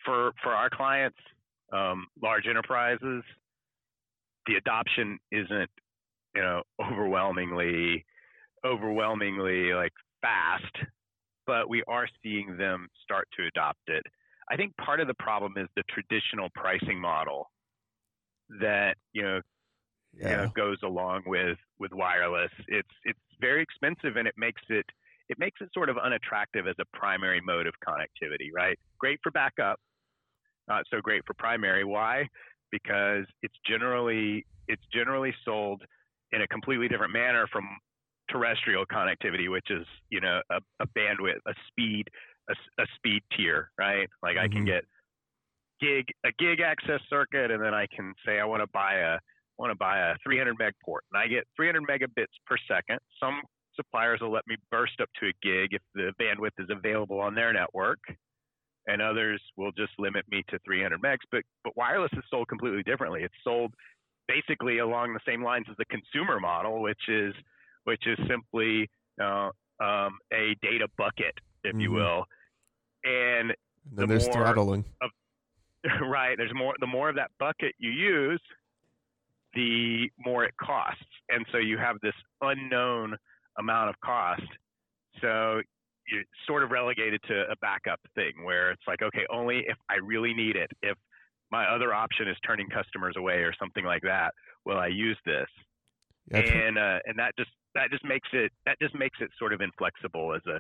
for 0.06 0.32
for 0.44 0.54
our 0.54 0.70
clients 0.70 1.18
um, 1.74 2.08
large 2.22 2.48
enterprises, 2.48 3.24
the 4.46 4.56
adoption 4.56 5.20
isn't, 5.32 5.70
you 6.36 6.42
know, 6.42 6.64
overwhelmingly, 6.82 8.06
overwhelmingly 8.66 9.74
like 9.74 9.94
fast, 10.22 10.76
but 11.46 11.70
we 11.70 11.84
are 11.88 12.08
seeing 12.24 12.58
them 12.58 12.88
start 13.04 13.28
to 13.38 13.46
adopt 13.48 13.80
it. 13.88 14.04
I 14.50 14.56
think 14.56 14.76
part 14.78 15.00
of 15.02 15.08
the 15.08 15.14
problem 15.16 15.54
is 15.58 15.68
the 15.76 15.84
traditional 15.90 16.50
pricing 16.56 17.00
model 17.00 17.50
that 18.62 18.96
you 19.14 19.22
know, 19.24 19.42
Yeah. 20.14 20.30
you 20.30 20.38
know 20.38 20.50
goes 20.56 20.78
along 20.84 21.24
with 21.26 21.58
with 21.80 21.92
wireless. 21.94 22.52
It's 22.68 22.88
it's 23.04 23.20
very 23.42 23.62
expensive 23.62 24.16
and 24.16 24.28
it 24.28 24.36
makes 24.38 24.62
it 24.70 24.86
it 25.30 25.38
makes 25.38 25.60
it 25.60 25.70
sort 25.74 25.90
of 25.90 25.98
unattractive 25.98 26.68
as 26.68 26.76
a 26.80 26.86
primary 26.98 27.42
mode 27.42 27.68
of 27.68 27.74
connectivity, 27.86 28.50
right? 28.56 28.80
Great 28.98 29.20
for 29.22 29.32
backup, 29.32 29.80
not 30.68 30.86
so 30.92 31.02
great 31.02 31.24
for 31.26 31.34
primary. 31.34 31.84
Why? 31.84 32.28
Because 32.72 33.26
it's 33.42 33.56
generally 33.66 34.46
it's 34.68 34.84
generally 34.94 35.34
sold 35.46 35.84
in 36.32 36.42
a 36.42 36.48
completely 36.48 36.88
different 36.88 37.14
manner 37.14 37.48
from 37.52 37.66
terrestrial 38.30 38.86
connectivity, 38.86 39.50
which 39.50 39.70
is 39.72 39.86
you 40.10 40.20
know 40.22 40.42
a, 40.50 40.60
a 40.80 40.88
bandwidth, 40.88 41.40
a 41.48 41.54
speed, 41.68 42.08
a, 42.50 42.56
a, 42.82 42.86
speed 42.96 43.24
tier, 43.36 43.72
right? 43.78 44.10
Like 44.22 44.38
I 44.38 44.48
can 44.50 44.64
Mhm. 44.64 44.66
get 44.66 44.84
gig 45.80 46.06
a 46.26 46.32
gig 46.38 46.60
access 46.62 47.02
circuit, 47.10 47.52
and 47.52 47.64
then 47.64 47.74
I 47.74 47.88
can 47.88 48.14
say 48.26 48.40
I 48.40 48.46
want 48.46 48.62
to 48.62 48.68
buy 48.74 48.96
a 48.96 49.20
want 49.58 49.72
to 49.72 49.76
buy 49.78 50.00
a 50.00 50.16
300 50.24 50.56
meg 50.60 50.74
port, 50.84 51.04
and 51.12 51.22
I 51.22 51.28
get 51.28 51.48
300 51.56 51.84
megabits 51.84 52.34
per 52.46 52.58
second. 52.68 53.00
Some 53.20 53.42
suppliers 53.76 54.22
will 54.22 54.32
let 54.32 54.46
me 54.48 54.56
burst 54.72 55.00
up 55.02 55.10
to 55.20 55.28
a 55.28 55.34
gig 55.42 55.74
if 55.74 55.82
the 55.96 56.14
bandwidth 56.20 56.60
is 56.60 56.70
available 56.70 57.20
on 57.20 57.36
their 57.36 57.54
network, 57.54 58.00
and 58.88 59.02
others 59.02 59.42
will 59.58 59.72
just 59.74 59.92
limit 60.00 60.26
me 60.32 60.44
to 60.50 60.58
300 60.66 61.02
megs. 61.02 61.20
But 61.32 61.44
but 61.64 61.76
wireless 61.78 62.12
is 62.14 62.24
sold 62.30 62.48
completely 62.48 62.84
differently. 62.84 63.24
It's 63.24 63.34
sold 63.44 63.74
basically 64.28 64.80
along 64.80 65.14
the 65.14 65.20
same 65.26 65.44
lines 65.44 65.66
as 65.70 65.76
the 65.78 65.86
consumer 65.86 66.40
model, 66.40 66.82
which 66.82 67.08
is 67.08 67.34
which 67.84 68.06
is 68.08 68.18
simply 68.28 68.90
uh, 69.22 69.50
um, 69.80 70.18
a 70.34 70.56
data 70.62 70.88
bucket, 70.98 71.34
if 71.64 71.76
you 71.80 71.90
Mhm. 71.92 71.94
will. 71.96 72.26
And 73.04 73.52
And 73.52 73.56
then 73.94 74.08
the 74.08 74.08
there's 74.08 74.26
more- 74.26 74.34
throttling. 74.34 74.86
right, 76.02 76.38
there's 76.38 76.54
more. 76.54 76.76
The 76.80 76.88
more 76.88 77.08
of 77.10 77.16
that 77.16 77.32
bucket 77.40 77.74
you 77.78 77.92
use, 77.92 78.42
the 79.54 80.12
more 80.18 80.44
it 80.46 80.54
costs, 80.58 81.06
and 81.30 81.46
so 81.52 81.58
you 81.58 81.78
have 81.78 82.00
this 82.02 82.16
unknown 82.42 83.16
amount 83.58 83.90
of 83.90 84.00
cost. 84.02 84.42
So 85.22 85.62
you're 86.08 86.24
sort 86.48 86.64
of 86.64 86.72
relegated 86.72 87.22
to 87.28 87.44
a 87.52 87.56
backup 87.62 88.00
thing 88.16 88.44
where 88.44 88.72
it's 88.72 88.84
like, 88.88 89.02
okay, 89.02 89.26
only 89.32 89.64
if 89.68 89.78
I 89.90 89.96
really 89.96 90.34
need 90.34 90.56
it. 90.56 90.70
If 90.82 90.98
my 91.52 91.66
other 91.66 91.94
option 91.94 92.28
is 92.28 92.38
turning 92.46 92.68
customers 92.70 93.16
away 93.18 93.38
or 93.38 93.54
something 93.60 93.86
like 93.86 94.02
that, 94.04 94.34
will 94.66 94.78
I 94.78 94.88
use 94.88 95.18
this? 95.26 95.48
I've 96.34 96.46
and 96.46 96.78
uh, 96.78 97.00
and 97.06 97.18
that 97.18 97.32
just 97.38 97.52
that 97.76 97.90
just 97.90 98.04
makes 98.04 98.28
it 98.34 98.52
that 98.66 98.78
just 98.82 98.96
makes 98.96 99.18
it 99.22 99.30
sort 99.40 99.54
of 99.54 99.62
inflexible 99.62 100.34
as 100.36 100.42
a 100.48 100.60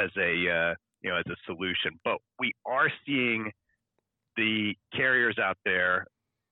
as 0.00 0.10
a 0.18 0.30
uh, 0.30 0.74
you 1.02 1.10
know 1.10 1.16
as 1.16 1.24
a 1.26 1.36
solution. 1.46 1.98
But 2.04 2.18
we 2.38 2.52
are 2.66 2.88
seeing 3.06 3.50
the 4.36 4.74
carriers 4.94 5.38
out 5.42 5.56
there, 5.64 6.06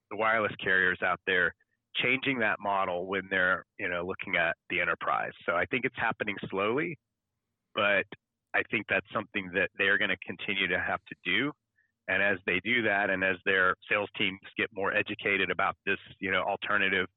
the 0.09 0.17
wireless 0.17 0.53
carriers 0.63 0.97
out 1.05 1.19
there, 1.27 1.53
changing 1.97 2.39
that 2.39 2.57
model 2.59 3.05
when 3.05 3.23
they're 3.29 3.65
you 3.79 3.87
know 3.87 4.03
looking 4.05 4.35
at 4.35 4.55
the 4.71 4.81
enterprise. 4.81 5.33
So 5.45 5.53
I 5.53 5.65
think 5.65 5.85
it's 5.85 5.97
happening 5.97 6.35
slowly, 6.49 6.97
but 7.75 8.05
I 8.55 8.63
think 8.71 8.85
that's 8.89 9.05
something 9.13 9.51
that 9.53 9.69
they're 9.77 9.97
going 9.97 10.09
to 10.09 10.17
continue 10.25 10.67
to 10.67 10.79
have 10.79 10.99
to 11.09 11.15
do. 11.25 11.51
And 12.07 12.21
as 12.21 12.37
they 12.45 12.59
do 12.63 12.83
that, 12.83 13.09
and 13.09 13.23
as 13.23 13.37
their 13.45 13.75
sales 13.89 14.09
teams 14.17 14.39
get 14.57 14.69
more 14.73 14.95
educated 14.95 15.49
about 15.49 15.75
this, 15.85 15.97
you 16.19 16.31
know, 16.31 16.41
alternative 16.41 17.07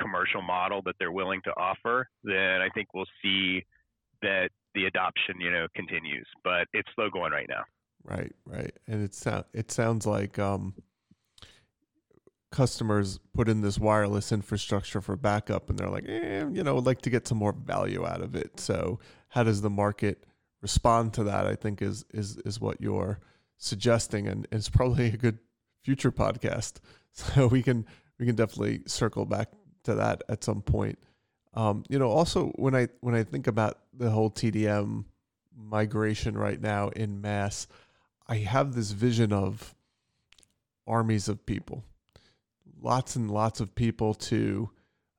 commercial 0.00 0.42
model 0.42 0.82
that 0.84 0.94
they're 0.98 1.12
willing 1.12 1.40
to 1.44 1.50
offer, 1.56 2.06
then 2.22 2.60
I 2.60 2.68
think 2.74 2.88
we'll 2.94 3.06
see 3.22 3.64
that 4.22 4.50
the 4.74 4.84
adoption, 4.84 5.40
you 5.40 5.50
know, 5.50 5.66
continues. 5.74 6.26
But 6.44 6.66
it's 6.72 6.88
slow 6.94 7.08
going 7.10 7.32
right 7.32 7.46
now. 7.48 7.64
Right, 8.04 8.32
right. 8.44 8.72
And 8.86 9.02
it 9.02 9.26
it 9.52 9.72
sounds 9.72 10.06
like 10.06 10.38
um, 10.38 10.74
customers 12.52 13.18
put 13.34 13.48
in 13.48 13.62
this 13.62 13.78
wireless 13.78 14.32
infrastructure 14.32 15.00
for 15.00 15.16
backup, 15.16 15.70
and 15.70 15.78
they're 15.78 15.90
like, 15.90 16.04
eh, 16.06 16.44
you 16.52 16.62
know, 16.62 16.74
would 16.74 16.86
like 16.86 17.02
to 17.02 17.10
get 17.10 17.26
some 17.26 17.38
more 17.38 17.52
value 17.52 18.06
out 18.06 18.20
of 18.20 18.36
it. 18.36 18.60
So, 18.60 19.00
how 19.30 19.42
does 19.42 19.62
the 19.62 19.70
market 19.70 20.24
respond 20.66 21.14
to 21.14 21.22
that? 21.24 21.46
I 21.46 21.54
think 21.54 21.80
is 21.80 22.04
is 22.12 22.38
is 22.38 22.60
what 22.60 22.80
you're 22.80 23.20
suggesting, 23.56 24.26
and 24.26 24.48
it's 24.50 24.68
probably 24.68 25.06
a 25.06 25.16
good 25.16 25.38
future 25.82 26.12
podcast. 26.12 26.74
So 27.18 27.46
we 27.46 27.62
can 27.62 27.86
we 28.18 28.26
can 28.26 28.36
definitely 28.36 28.82
circle 28.86 29.24
back 29.24 29.48
to 29.84 29.94
that 29.94 30.22
at 30.28 30.44
some 30.44 30.60
point. 30.60 30.98
Um, 31.54 31.82
you 31.88 31.98
know, 31.98 32.10
also 32.10 32.48
when 32.56 32.74
I 32.74 32.88
when 33.00 33.14
I 33.14 33.22
think 33.22 33.46
about 33.46 33.78
the 33.94 34.10
whole 34.10 34.30
TDM 34.30 35.06
migration 35.56 36.36
right 36.36 36.60
now 36.60 36.90
in 36.90 37.22
mass, 37.22 37.68
I 38.28 38.36
have 38.36 38.74
this 38.74 38.90
vision 38.90 39.32
of 39.32 39.74
armies 40.86 41.26
of 41.26 41.46
people, 41.46 41.84
lots 42.82 43.16
and 43.16 43.30
lots 43.30 43.60
of 43.60 43.74
people 43.74 44.12
to 44.12 44.68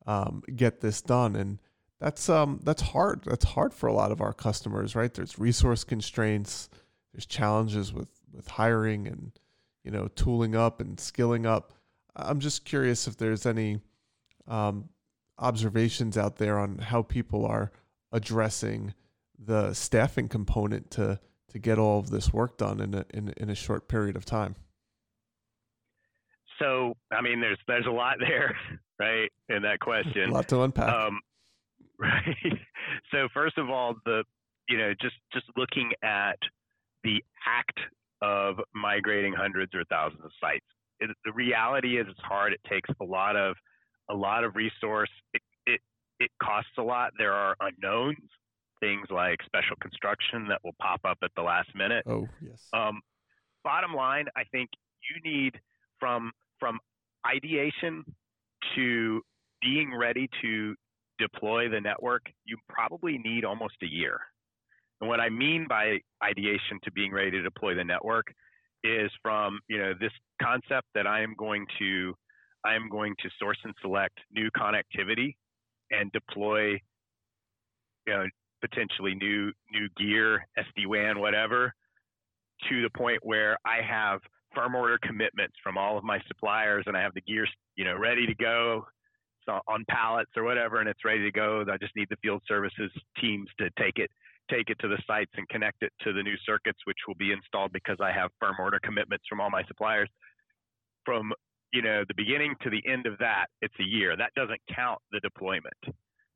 um, 0.06 0.44
get 0.56 0.82
this 0.82 1.02
done, 1.02 1.36
and 1.36 1.58
that's 2.00 2.30
um 2.30 2.60
that's 2.64 2.82
hard. 2.82 3.24
That's 3.26 3.46
hard 3.46 3.74
for 3.74 3.88
a 3.88 3.94
lot 3.94 4.12
of 4.12 4.22
our 4.22 4.34
customers, 4.34 4.96
right? 4.96 5.14
There's 5.14 5.40
resource 5.40 5.84
constraints, 5.84 6.70
there's 7.14 7.26
challenges 7.26 7.94
with 7.94 8.10
with 8.32 8.48
hiring 8.48 9.08
and 9.08 9.32
you 9.84 9.92
know 9.92 10.08
tooling 10.16 10.56
up 10.56 10.80
and 10.80 11.00
skilling 11.00 11.46
up. 11.46 11.74
I'm 12.16 12.40
just 12.40 12.66
curious 12.66 13.08
if 13.08 13.18
there's 13.18 13.46
any 13.46 13.80
um, 14.48 14.90
observations 15.40 16.18
out 16.18 16.38
there 16.38 16.58
on 16.58 16.80
how 16.80 17.02
people 17.02 17.46
are 17.46 17.72
addressing 18.12 18.94
the 19.38 19.74
staffing 19.74 20.28
component 20.28 20.92
to 20.92 21.20
to 21.50 21.60
get 21.60 21.78
all 21.80 22.00
of 22.00 22.10
this 22.10 22.34
work 22.34 22.58
done 22.58 22.80
in 22.80 22.94
a 22.94 23.06
in, 23.12 23.34
in 23.38 23.50
a 23.50 23.56
short 23.56 23.88
period 23.88 24.16
of 24.16 24.26
time. 24.26 24.56
So, 26.60 26.96
I 27.12 27.22
mean, 27.22 27.40
there's 27.40 27.60
there's 27.68 27.86
a 27.86 27.92
lot 27.92 28.18
there, 28.20 28.56
right, 29.00 29.32
in 29.50 29.62
that 29.64 29.80
question. 29.82 30.30
A 30.30 30.34
lot 30.34 30.48
to 30.50 30.62
unpack. 30.62 30.94
Um, 30.94 31.20
right. 32.00 32.36
So 33.12 33.28
first 33.34 33.58
of 33.58 33.70
all, 33.70 33.96
the 34.06 34.24
you 34.70 34.78
know 34.78 34.94
just 35.02 35.16
just 35.34 35.46
looking 35.56 35.92
at 36.04 36.38
the 37.04 37.24
act 37.46 37.80
of 38.22 38.58
migrating 38.74 39.34
hundreds 39.34 39.74
or 39.74 39.84
thousands 39.90 40.24
of 40.24 40.32
sites, 40.42 40.66
it, 41.00 41.10
the 41.26 41.32
reality 41.32 42.00
is 42.00 42.06
it's 42.10 42.20
hard. 42.22 42.54
It 42.54 42.62
takes 42.70 42.90
a 43.02 43.04
lot 43.04 43.36
of 43.36 43.56
a 44.10 44.14
lot 44.16 44.44
of 44.44 44.56
resource. 44.56 45.10
It 45.34 45.42
it 45.66 45.82
it 46.20 46.32
costs 46.42 46.72
a 46.78 46.84
lot. 46.84 47.12
There 47.18 47.34
are 47.34 47.56
unknowns, 47.60 48.18
things 48.80 49.08
like 49.10 49.40
special 49.46 49.76
construction 49.82 50.48
that 50.50 50.60
will 50.64 50.76
pop 50.82 51.02
up 51.04 51.18
at 51.24 51.32
the 51.36 51.42
last 51.42 51.70
minute. 51.76 52.04
oh 52.08 52.28
yes. 52.42 52.68
Um, 52.74 53.02
bottom 53.64 53.94
line, 53.94 54.26
I 54.36 54.44
think 54.52 54.70
you 55.10 55.32
need 55.32 55.60
from 56.00 56.32
from 56.60 56.80
ideation 57.26 58.04
to 58.76 59.22
being 59.62 59.94
ready 59.96 60.30
to 60.42 60.76
deploy 61.20 61.70
the 61.70 61.82
network, 61.82 62.24
you 62.46 62.58
probably 62.70 63.18
need 63.18 63.46
almost 63.46 63.76
a 63.84 63.88
year. 63.88 64.20
And 65.02 65.10
what 65.10 65.20
I 65.20 65.30
mean 65.30 65.68
by 65.68 66.00
ideation 66.24 66.80
to 66.84 66.92
being 66.92 67.12
ready 67.12 67.32
to 67.32 67.42
deploy 67.42 67.76
the 67.76 67.84
network 67.84 68.28
is 68.84 69.12
from 69.22 69.60
you 69.68 69.78
know 69.78 69.94
this 70.00 70.12
concept 70.42 70.88
that 70.96 71.08
I 71.08 71.22
am 71.22 71.36
going 71.38 71.66
to 71.80 72.14
I 72.66 72.76
am 72.76 72.90
going 72.90 73.16
to 73.22 73.30
source 73.40 73.58
and 73.64 73.74
select 73.82 74.18
new 74.32 74.50
connectivity 74.52 75.36
and 75.92 76.12
deploy 76.12 76.72
you 76.72 78.14
know 78.14 78.26
potentially 78.62 79.16
new 79.16 79.52
new 79.72 79.88
gear, 79.98 80.48
SD 80.58 80.88
WAN, 80.88 81.20
whatever, 81.20 81.74
to 82.70 82.82
the 82.82 82.90
point 82.98 83.20
where 83.24 83.58
I 83.66 83.82
have 83.88 84.20
firm 84.56 84.76
order 84.76 84.98
commitments 85.04 85.56
from 85.64 85.78
all 85.78 85.98
of 85.98 86.04
my 86.04 86.20
suppliers 86.28 86.84
and 86.88 86.98
I 86.98 87.02
have 87.02 87.14
the 87.14 87.22
gear, 87.22 87.46
you 87.76 87.86
know, 87.86 87.96
ready 87.96 88.26
to 88.26 88.34
go 88.34 88.88
on 89.48 89.86
pallets 89.90 90.32
or 90.36 90.44
whatever, 90.44 90.80
and 90.80 90.90
it's 90.90 91.06
ready 91.06 91.24
to 91.24 91.32
go. 91.32 91.64
I 91.72 91.78
just 91.78 91.96
need 91.96 92.08
the 92.10 92.18
field 92.18 92.42
services 92.48 92.92
teams 93.20 93.48
to 93.60 93.70
take 93.80 93.98
it, 93.98 94.12
take 94.50 94.70
it 94.70 94.78
to 94.80 94.88
the 94.88 95.02
sites 95.08 95.32
and 95.36 95.48
connect 95.50 95.84
it 95.84 95.94
to 96.02 96.14
the 96.14 96.24
new 96.24 96.36
circuits, 96.46 96.80
which 96.86 96.98
will 97.08 97.16
be 97.16 97.32
installed 97.32 97.72
because 97.74 97.98
I 98.02 98.12
have 98.12 98.32
firm 98.40 98.56
order 98.60 98.80
commitments 98.84 99.26
from 99.30 99.42
all 99.42 99.50
my 99.50 99.64
suppliers. 99.66 100.10
From 101.06 101.34
you 101.74 101.82
know 101.82 102.04
the 102.08 102.14
beginning 102.16 102.56
to 102.62 102.70
the 102.70 102.82
end 102.88 103.06
of 103.08 103.18
that, 103.20 103.48
it's 103.62 103.76
a 103.80 103.84
year. 103.84 104.16
That 104.18 104.34
doesn't 104.36 104.62
count 104.74 105.00
the 105.12 105.20
deployment. 105.22 105.74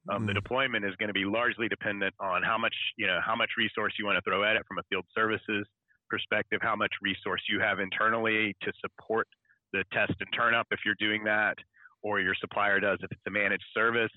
Um, 0.10 0.26
The 0.26 0.34
Mm. 0.34 0.36
deployment 0.36 0.86
is 0.86 0.96
going 0.98 1.10
to 1.10 1.14
be 1.14 1.26
largely 1.26 1.68
dependent 1.70 2.16
on 2.20 2.44
how 2.44 2.58
much 2.58 2.76
you 2.98 3.08
know 3.08 3.20
how 3.26 3.36
much 3.36 3.52
resource 3.58 3.94
you 4.00 4.06
want 4.06 4.18
to 4.18 4.22
throw 4.30 4.44
at 4.44 4.56
it 4.56 4.66
from 4.68 4.80
a 4.80 4.84
field 4.90 5.06
services 5.16 5.68
perspective, 6.10 6.60
how 6.62 6.76
much 6.76 6.94
resource 7.02 7.42
you 7.50 7.60
have 7.60 7.80
internally 7.80 8.56
to 8.62 8.72
support 8.82 9.28
the 9.74 9.84
test 9.94 10.14
and 10.20 10.28
turn 10.34 10.54
up 10.54 10.68
if 10.72 10.80
you're 10.86 10.96
doing 11.00 11.24
that, 11.24 11.58
or 12.04 12.20
your 12.20 12.36
supplier 12.40 12.80
does 12.80 13.00
if 13.02 13.12
it's 13.12 13.22
a 13.28 13.32
managed 13.32 13.66
service. 13.74 14.12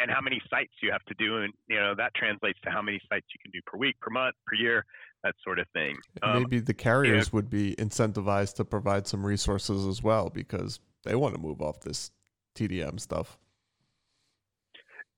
and 0.00 0.10
how 0.10 0.20
many 0.20 0.40
sites 0.50 0.72
you 0.82 0.90
have 0.90 1.04
to 1.04 1.14
do, 1.18 1.38
and 1.38 1.52
you 1.68 1.76
know 1.76 1.94
that 1.96 2.12
translates 2.16 2.58
to 2.64 2.70
how 2.70 2.82
many 2.82 3.00
sites 3.08 3.26
you 3.32 3.38
can 3.42 3.50
do 3.52 3.60
per 3.66 3.78
week, 3.78 3.94
per 4.00 4.10
month, 4.10 4.34
per 4.46 4.56
year, 4.56 4.84
that 5.22 5.34
sort 5.44 5.58
of 5.58 5.66
thing. 5.72 5.96
Um, 6.22 6.42
maybe 6.42 6.60
the 6.60 6.74
carriers 6.74 7.32
would 7.32 7.48
be 7.48 7.76
incentivized 7.76 8.56
to 8.56 8.64
provide 8.64 9.06
some 9.06 9.24
resources 9.24 9.86
as 9.86 10.02
well 10.02 10.30
because 10.30 10.80
they 11.04 11.14
want 11.14 11.34
to 11.34 11.40
move 11.40 11.62
off 11.62 11.80
this 11.80 12.10
TDM 12.56 12.98
stuff. 12.98 13.38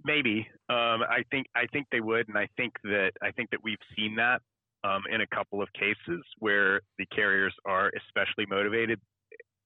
Maybe 0.04 0.46
um, 0.68 1.02
I 1.02 1.22
think 1.30 1.46
I 1.56 1.66
think 1.72 1.86
they 1.90 2.00
would, 2.00 2.28
and 2.28 2.36
I 2.36 2.48
think 2.56 2.75
that 2.84 3.12
I 3.22 3.30
think 3.30 3.50
that 3.50 3.60
we've 3.62 3.78
seen 3.96 4.14
that 4.16 4.42
um, 4.84 5.02
in 5.12 5.20
a 5.20 5.26
couple 5.28 5.62
of 5.62 5.68
cases 5.72 6.22
where 6.38 6.80
the 6.98 7.06
carriers 7.06 7.54
are 7.64 7.90
especially 7.96 8.46
motivated, 8.48 9.00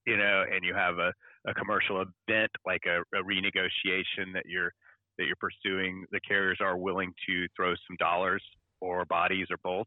you 0.06 0.16
know, 0.16 0.44
and 0.50 0.64
you 0.64 0.74
have 0.74 0.98
a, 0.98 1.12
a 1.46 1.54
commercial 1.54 2.02
event 2.02 2.50
like 2.66 2.82
a, 2.86 3.00
a 3.16 3.22
renegotiation 3.22 4.32
that 4.34 4.44
you're 4.46 4.72
that 5.18 5.26
you're 5.26 5.36
pursuing, 5.36 6.06
the 6.12 6.20
carriers 6.20 6.58
are 6.60 6.78
willing 6.78 7.12
to 7.28 7.46
throw 7.54 7.70
some 7.70 7.96
dollars 7.98 8.42
or 8.80 9.04
bodies 9.04 9.46
or 9.50 9.56
both 9.62 9.86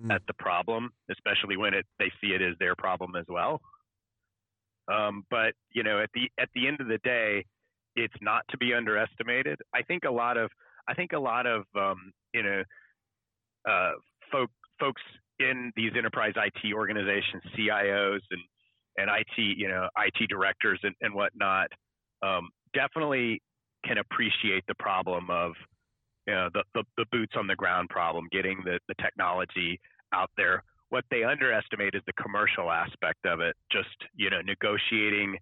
mm. 0.00 0.12
at 0.14 0.22
the 0.26 0.34
problem, 0.34 0.90
especially 1.10 1.56
when 1.56 1.74
it 1.74 1.86
they 1.98 2.10
see 2.20 2.32
it 2.32 2.42
as 2.42 2.54
their 2.58 2.74
problem 2.76 3.16
as 3.16 3.24
well. 3.28 3.60
Um, 4.92 5.24
but 5.30 5.54
you 5.72 5.82
know, 5.82 6.00
at 6.00 6.10
the 6.14 6.30
at 6.40 6.48
the 6.54 6.66
end 6.66 6.80
of 6.80 6.88
the 6.88 6.98
day, 7.04 7.44
it's 7.96 8.14
not 8.20 8.42
to 8.50 8.58
be 8.58 8.74
underestimated. 8.74 9.58
I 9.74 9.82
think 9.82 10.04
a 10.04 10.10
lot 10.10 10.36
of 10.36 10.50
I 10.88 10.94
think 10.94 11.12
a 11.12 11.18
lot 11.18 11.46
of 11.46 11.64
um, 11.76 12.12
you 12.34 12.42
know 12.42 12.62
uh, 13.68 13.92
folk, 14.30 14.50
folks 14.80 15.02
in 15.38 15.72
these 15.76 15.92
enterprise 15.96 16.34
IT 16.36 16.74
organizations, 16.74 17.42
CIOs 17.56 18.20
and 18.30 18.40
and 18.96 19.10
IT 19.10 19.56
you 19.56 19.68
know 19.68 19.88
IT 19.98 20.28
directors 20.28 20.80
and, 20.82 20.94
and 21.00 21.14
whatnot, 21.14 21.68
um, 22.22 22.50
definitely 22.74 23.40
can 23.84 23.98
appreciate 23.98 24.64
the 24.68 24.74
problem 24.76 25.30
of 25.30 25.52
you 26.26 26.34
know 26.34 26.48
the, 26.54 26.62
the, 26.74 26.84
the 26.96 27.04
boots 27.10 27.34
on 27.36 27.46
the 27.46 27.56
ground 27.56 27.88
problem, 27.88 28.28
getting 28.30 28.60
the, 28.64 28.78
the 28.88 28.94
technology 29.02 29.80
out 30.12 30.30
there. 30.36 30.62
What 30.90 31.04
they 31.10 31.24
underestimate 31.24 31.94
is 31.94 32.02
the 32.06 32.12
commercial 32.22 32.70
aspect 32.70 33.24
of 33.26 33.40
it. 33.40 33.56
Just 33.70 33.88
you 34.14 34.30
know 34.30 34.40
negotiating 34.42 35.36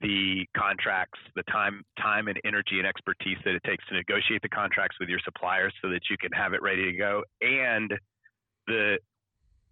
the 0.00 0.44
contracts, 0.56 1.18
the 1.36 1.42
time, 1.44 1.82
time 1.98 2.28
and 2.28 2.38
energy 2.44 2.78
and 2.78 2.86
expertise 2.86 3.38
that 3.46 3.54
it 3.54 3.62
takes 3.64 3.82
to 3.86 3.94
negotiate 3.94 4.42
the 4.42 4.48
contracts 4.48 4.96
with 5.00 5.08
your 5.08 5.20
suppliers 5.24 5.72
so 5.80 5.88
that 5.88 6.00
you 6.10 6.16
can 6.18 6.30
have 6.32 6.52
it 6.52 6.60
ready 6.60 6.90
to 6.90 6.96
go. 6.96 7.22
And 7.40 7.92
the 8.66 8.98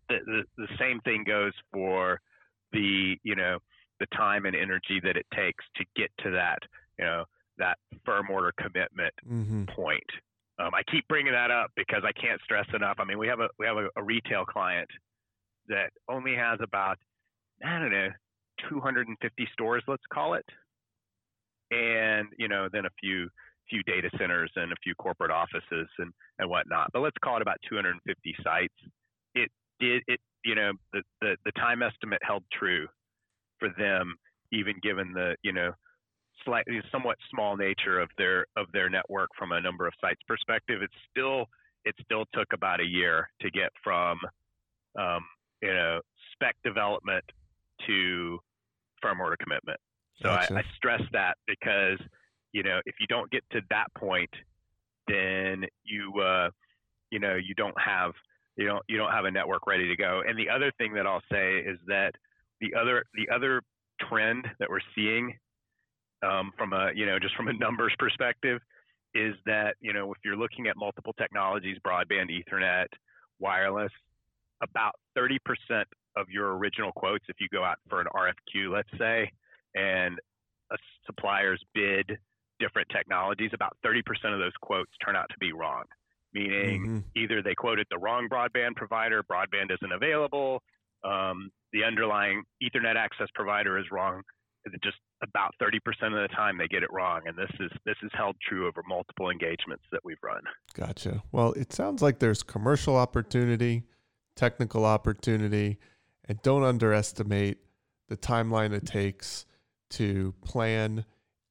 the, 0.09 0.19
the, 0.26 0.43
the 0.59 0.69
same 0.78 1.00
thing 1.00 1.25
goes 1.26 1.52
for 1.73 2.21
the 2.75 3.16
you 3.23 3.35
know 3.35 3.59
the 4.00 4.07
time 4.14 4.45
and 4.45 4.54
energy 4.54 5.00
that 5.02 5.16
it 5.16 5.26
takes 5.35 5.64
to 5.76 5.85
get 5.97 6.11
to 6.23 6.31
that 6.31 6.59
you 6.99 7.04
know 7.04 7.25
that 7.57 7.78
firm 8.04 8.28
order 8.31 8.52
commitment 8.59 9.14
mm-hmm. 9.26 9.64
point. 9.75 10.04
Um, 10.59 10.71
I 10.75 10.83
keep 10.90 11.07
bringing 11.09 11.33
that 11.33 11.50
up 11.50 11.71
because 11.76 12.02
I 12.04 12.12
can't 12.12 12.40
stress 12.43 12.66
enough. 12.75 12.97
I 12.99 13.04
mean, 13.04 13.19
we 13.19 13.26
have 13.28 13.40
a 13.40 13.49
we 13.59 13.66
have 13.66 13.76
a, 13.76 13.88
a 13.97 14.02
retail 14.02 14.45
client 14.45 14.88
that 15.69 15.90
only 16.09 16.35
has 16.35 16.59
about 16.62 16.99
I 17.64 17.78
don't 17.78 17.90
know 17.90 18.09
250 18.69 19.49
stores, 19.52 19.83
let's 19.88 20.02
call 20.12 20.35
it, 20.35 20.45
and 21.71 22.28
you 22.38 22.49
know 22.49 22.69
then 22.73 22.87
a 22.87 22.90
few 23.00 23.28
few 23.71 23.83
data 23.85 24.11
centers 24.19 24.50
and 24.57 24.73
a 24.73 24.76
few 24.83 24.95
corporate 24.97 25.31
offices 25.31 25.88
and 25.99 26.12
and 26.38 26.49
whatnot. 26.49 26.90
But 26.93 27.00
let's 27.00 27.16
call 27.23 27.37
it 27.37 27.43
about 27.43 27.59
250 27.69 28.37
sites. 28.43 28.75
It 29.35 29.50
did 29.85 30.03
it 30.07 30.21
you 30.45 30.55
know 30.55 30.73
the 30.93 31.03
the, 31.21 31.37
the 31.45 31.53
time 31.53 31.83
estimate 31.83 32.21
held 32.23 32.45
true 32.53 32.87
for 33.59 33.69
them, 33.79 34.14
even 34.53 34.75
given 34.83 35.12
the 35.12 35.37
you 35.43 35.53
know 35.53 35.73
slightly 36.45 36.81
somewhat 36.91 37.17
small 37.31 37.57
nature 37.57 38.00
of 38.00 38.09
their 38.19 38.47
of 38.57 38.67
their 38.73 38.91
network 38.91 39.31
from 39.38 39.53
a 39.53 39.61
number 39.61 39.87
of 39.87 39.93
sites 40.00 40.21
perspective. 40.26 40.83
It 40.83 40.91
still 41.11 41.47
it 41.85 41.95
still 42.03 42.25
took 42.35 42.49
about 42.53 42.81
a 42.81 42.85
year 42.85 43.29
to 43.41 43.50
get 43.50 43.71
from 43.83 44.19
um, 44.99 45.25
you 45.62 45.73
know 45.73 46.00
spec 46.33 46.57
development 46.64 47.25
to 47.87 48.38
firm 49.03 49.21
order 49.21 49.37
commitment. 49.43 49.79
So. 50.23 50.31
I, 50.31 50.47
I 50.49 50.62
stress 50.76 51.03
that 51.12 51.37
because 51.47 51.99
you 52.53 52.62
know 52.62 52.80
if 52.87 52.95
you 53.00 53.06
don't 53.08 53.30
get 53.30 53.43
to 53.52 53.61
that 53.71 53.87
point, 53.99 54.30
then 55.08 55.65
you 55.85 56.13
uh, 56.21 56.50
you 57.11 57.19
know 57.19 57.35
you 57.35 57.54
don't 57.54 57.78
have 57.80 58.13
you 58.56 58.67
don't 58.67 58.82
you 58.88 58.97
don't 58.97 59.10
have 59.10 59.25
a 59.25 59.30
network 59.30 59.67
ready 59.67 59.88
to 59.88 59.97
go. 59.97 60.23
And 60.26 60.38
the 60.38 60.49
other 60.49 60.73
thing 60.78 60.95
that 60.95 61.06
I'll 61.06 61.23
say 61.30 61.58
is 61.58 61.78
that 61.86 62.12
the 62.60 62.75
other 62.78 63.04
the 63.14 63.28
other 63.34 63.62
trend 64.08 64.47
that 64.58 64.69
we're 64.69 64.80
seeing 64.95 65.36
um, 66.23 66.52
from 66.56 66.73
a 66.73 66.90
you 66.95 67.06
know 67.06 67.19
just 67.19 67.34
from 67.36 67.49
a 67.49 67.52
numbers 67.52 67.93
perspective 67.99 68.60
is 69.14 69.34
that 69.47 69.76
you 69.80 69.93
know 69.93 70.12
if 70.12 70.19
you're 70.25 70.36
looking 70.36 70.67
at 70.67 70.76
multiple 70.76 71.14
technologies, 71.19 71.76
broadband, 71.86 72.30
Ethernet, 72.30 72.86
wireless, 73.38 73.93
about 74.62 74.95
30% 75.17 75.38
of 76.17 76.28
your 76.28 76.56
original 76.56 76.93
quotes, 76.93 77.25
if 77.28 77.36
you 77.40 77.49
go 77.52 77.64
out 77.64 77.78
for 77.88 78.00
an 78.00 78.06
RFQ, 78.14 78.73
let's 78.73 78.88
say, 78.99 79.30
and 79.75 80.19
a 80.71 80.76
supplier's 81.06 81.62
bid 81.75 82.17
different 82.60 82.88
technologies, 82.90 83.50
about 83.52 83.76
30% 83.84 84.00
of 84.32 84.38
those 84.38 84.52
quotes 84.62 84.90
turn 85.04 85.17
out 85.17 85.28
to 85.30 85.38
be 85.38 85.52
wrong. 85.52 85.84
Meaning, 86.34 86.82
mm-hmm. 86.82 86.99
either 87.16 87.42
they 87.42 87.54
quoted 87.54 87.86
the 87.90 87.99
wrong 87.99 88.28
broadband 88.28 88.75
provider, 88.75 89.23
broadband 89.23 89.70
isn't 89.70 89.92
available, 89.92 90.60
um, 91.04 91.50
the 91.73 91.84
underlying 91.84 92.42
Ethernet 92.62 92.97
access 92.97 93.28
provider 93.34 93.78
is 93.78 93.84
wrong. 93.92 94.23
Just 94.82 94.97
about 95.23 95.54
30% 95.62 95.76
of 96.06 96.12
the 96.12 96.28
time 96.34 96.56
they 96.56 96.66
get 96.66 96.82
it 96.82 96.90
wrong, 96.90 97.20
and 97.26 97.36
this 97.36 97.50
is 97.60 97.70
this 97.84 97.97
is 98.02 98.10
held 98.14 98.34
true 98.49 98.66
over 98.66 98.82
multiple 98.88 99.28
engagements 99.28 99.84
that 99.92 100.00
we've 100.02 100.16
run. 100.23 100.40
Gotcha. 100.73 101.23
Well, 101.32 101.52
it 101.52 101.73
sounds 101.73 102.00
like 102.00 102.18
there's 102.18 102.42
commercial 102.42 102.97
opportunity, 102.97 103.82
technical 104.36 104.86
opportunity, 104.86 105.78
and 106.26 106.40
don't 106.40 106.64
underestimate 106.64 107.58
the 108.08 108.16
timeline 108.16 108.73
it 108.73 108.86
takes 108.86 109.44
to 109.90 110.32
plan, 110.42 111.04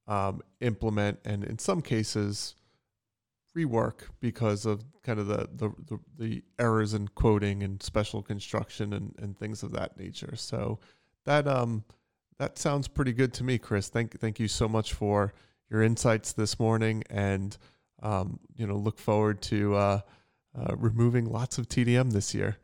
um, 0.08 0.42
implement, 0.60 1.20
and 1.24 1.44
in 1.44 1.60
some 1.60 1.82
cases, 1.82 2.56
rework 3.56 4.08
because 4.20 4.66
of 4.66 4.84
kind 5.02 5.18
of 5.18 5.26
the, 5.26 5.48
the, 5.54 5.70
the, 5.86 5.98
the, 6.18 6.42
errors 6.58 6.92
in 6.92 7.08
quoting 7.08 7.62
and 7.62 7.82
special 7.82 8.22
construction 8.22 8.92
and, 8.92 9.14
and 9.18 9.38
things 9.38 9.62
of 9.62 9.72
that 9.72 9.96
nature. 9.96 10.34
So 10.34 10.80
that 11.24 11.46
um 11.46 11.84
that 12.38 12.58
sounds 12.58 12.88
pretty 12.88 13.12
good 13.12 13.32
to 13.34 13.44
me, 13.44 13.58
Chris. 13.58 13.88
Thank 13.88 14.18
thank 14.18 14.40
you 14.40 14.48
so 14.48 14.68
much 14.68 14.92
for 14.92 15.32
your 15.70 15.82
insights 15.82 16.32
this 16.32 16.58
morning, 16.58 17.04
and 17.08 17.56
um, 18.02 18.40
you 18.56 18.66
know 18.66 18.76
look 18.76 18.98
forward 18.98 19.40
to 19.42 19.74
uh, 19.74 20.00
uh, 20.58 20.76
removing 20.76 21.26
lots 21.26 21.58
of 21.58 21.68
TDM 21.68 22.12
this 22.12 22.34
year. 22.34 22.58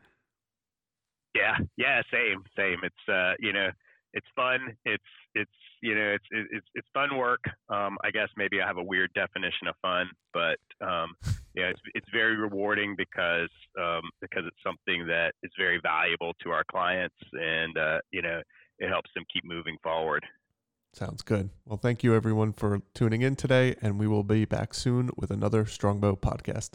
Yeah, 1.35 1.57
yeah, 1.77 2.01
same, 2.11 2.43
same. 2.57 2.79
It's 2.83 3.09
uh, 3.09 3.33
you 3.39 3.53
know, 3.53 3.69
it's 4.13 4.27
fun. 4.35 4.59
It's 4.85 5.03
it's 5.35 5.51
you 5.81 5.95
know, 5.95 6.15
it's 6.15 6.25
it's 6.31 6.67
it's 6.75 6.87
fun 6.93 7.17
work. 7.17 7.43
Um, 7.69 7.97
I 8.03 8.11
guess 8.11 8.29
maybe 8.37 8.61
I 8.61 8.67
have 8.67 8.77
a 8.77 8.83
weird 8.83 9.11
definition 9.13 9.67
of 9.67 9.75
fun, 9.81 10.07
but 10.33 10.59
um, 10.85 11.13
yeah, 11.55 11.65
it's 11.65 11.79
it's 11.93 12.07
very 12.13 12.35
rewarding 12.35 12.95
because 12.97 13.49
um, 13.79 14.03
because 14.21 14.43
it's 14.45 14.63
something 14.65 15.07
that 15.07 15.33
is 15.43 15.51
very 15.57 15.79
valuable 15.81 16.33
to 16.43 16.51
our 16.51 16.63
clients, 16.69 17.15
and 17.33 17.77
uh, 17.77 17.99
you 18.11 18.21
know, 18.21 18.41
it 18.79 18.89
helps 18.89 19.09
them 19.15 19.23
keep 19.33 19.43
moving 19.45 19.77
forward. 19.83 20.25
Sounds 20.93 21.21
good. 21.21 21.49
Well, 21.65 21.77
thank 21.77 22.03
you 22.03 22.13
everyone 22.13 22.51
for 22.51 22.81
tuning 22.93 23.21
in 23.21 23.37
today, 23.37 23.75
and 23.81 23.97
we 23.97 24.07
will 24.07 24.23
be 24.23 24.43
back 24.43 24.73
soon 24.73 25.09
with 25.15 25.31
another 25.31 25.65
Strongbow 25.65 26.17
podcast. 26.17 26.71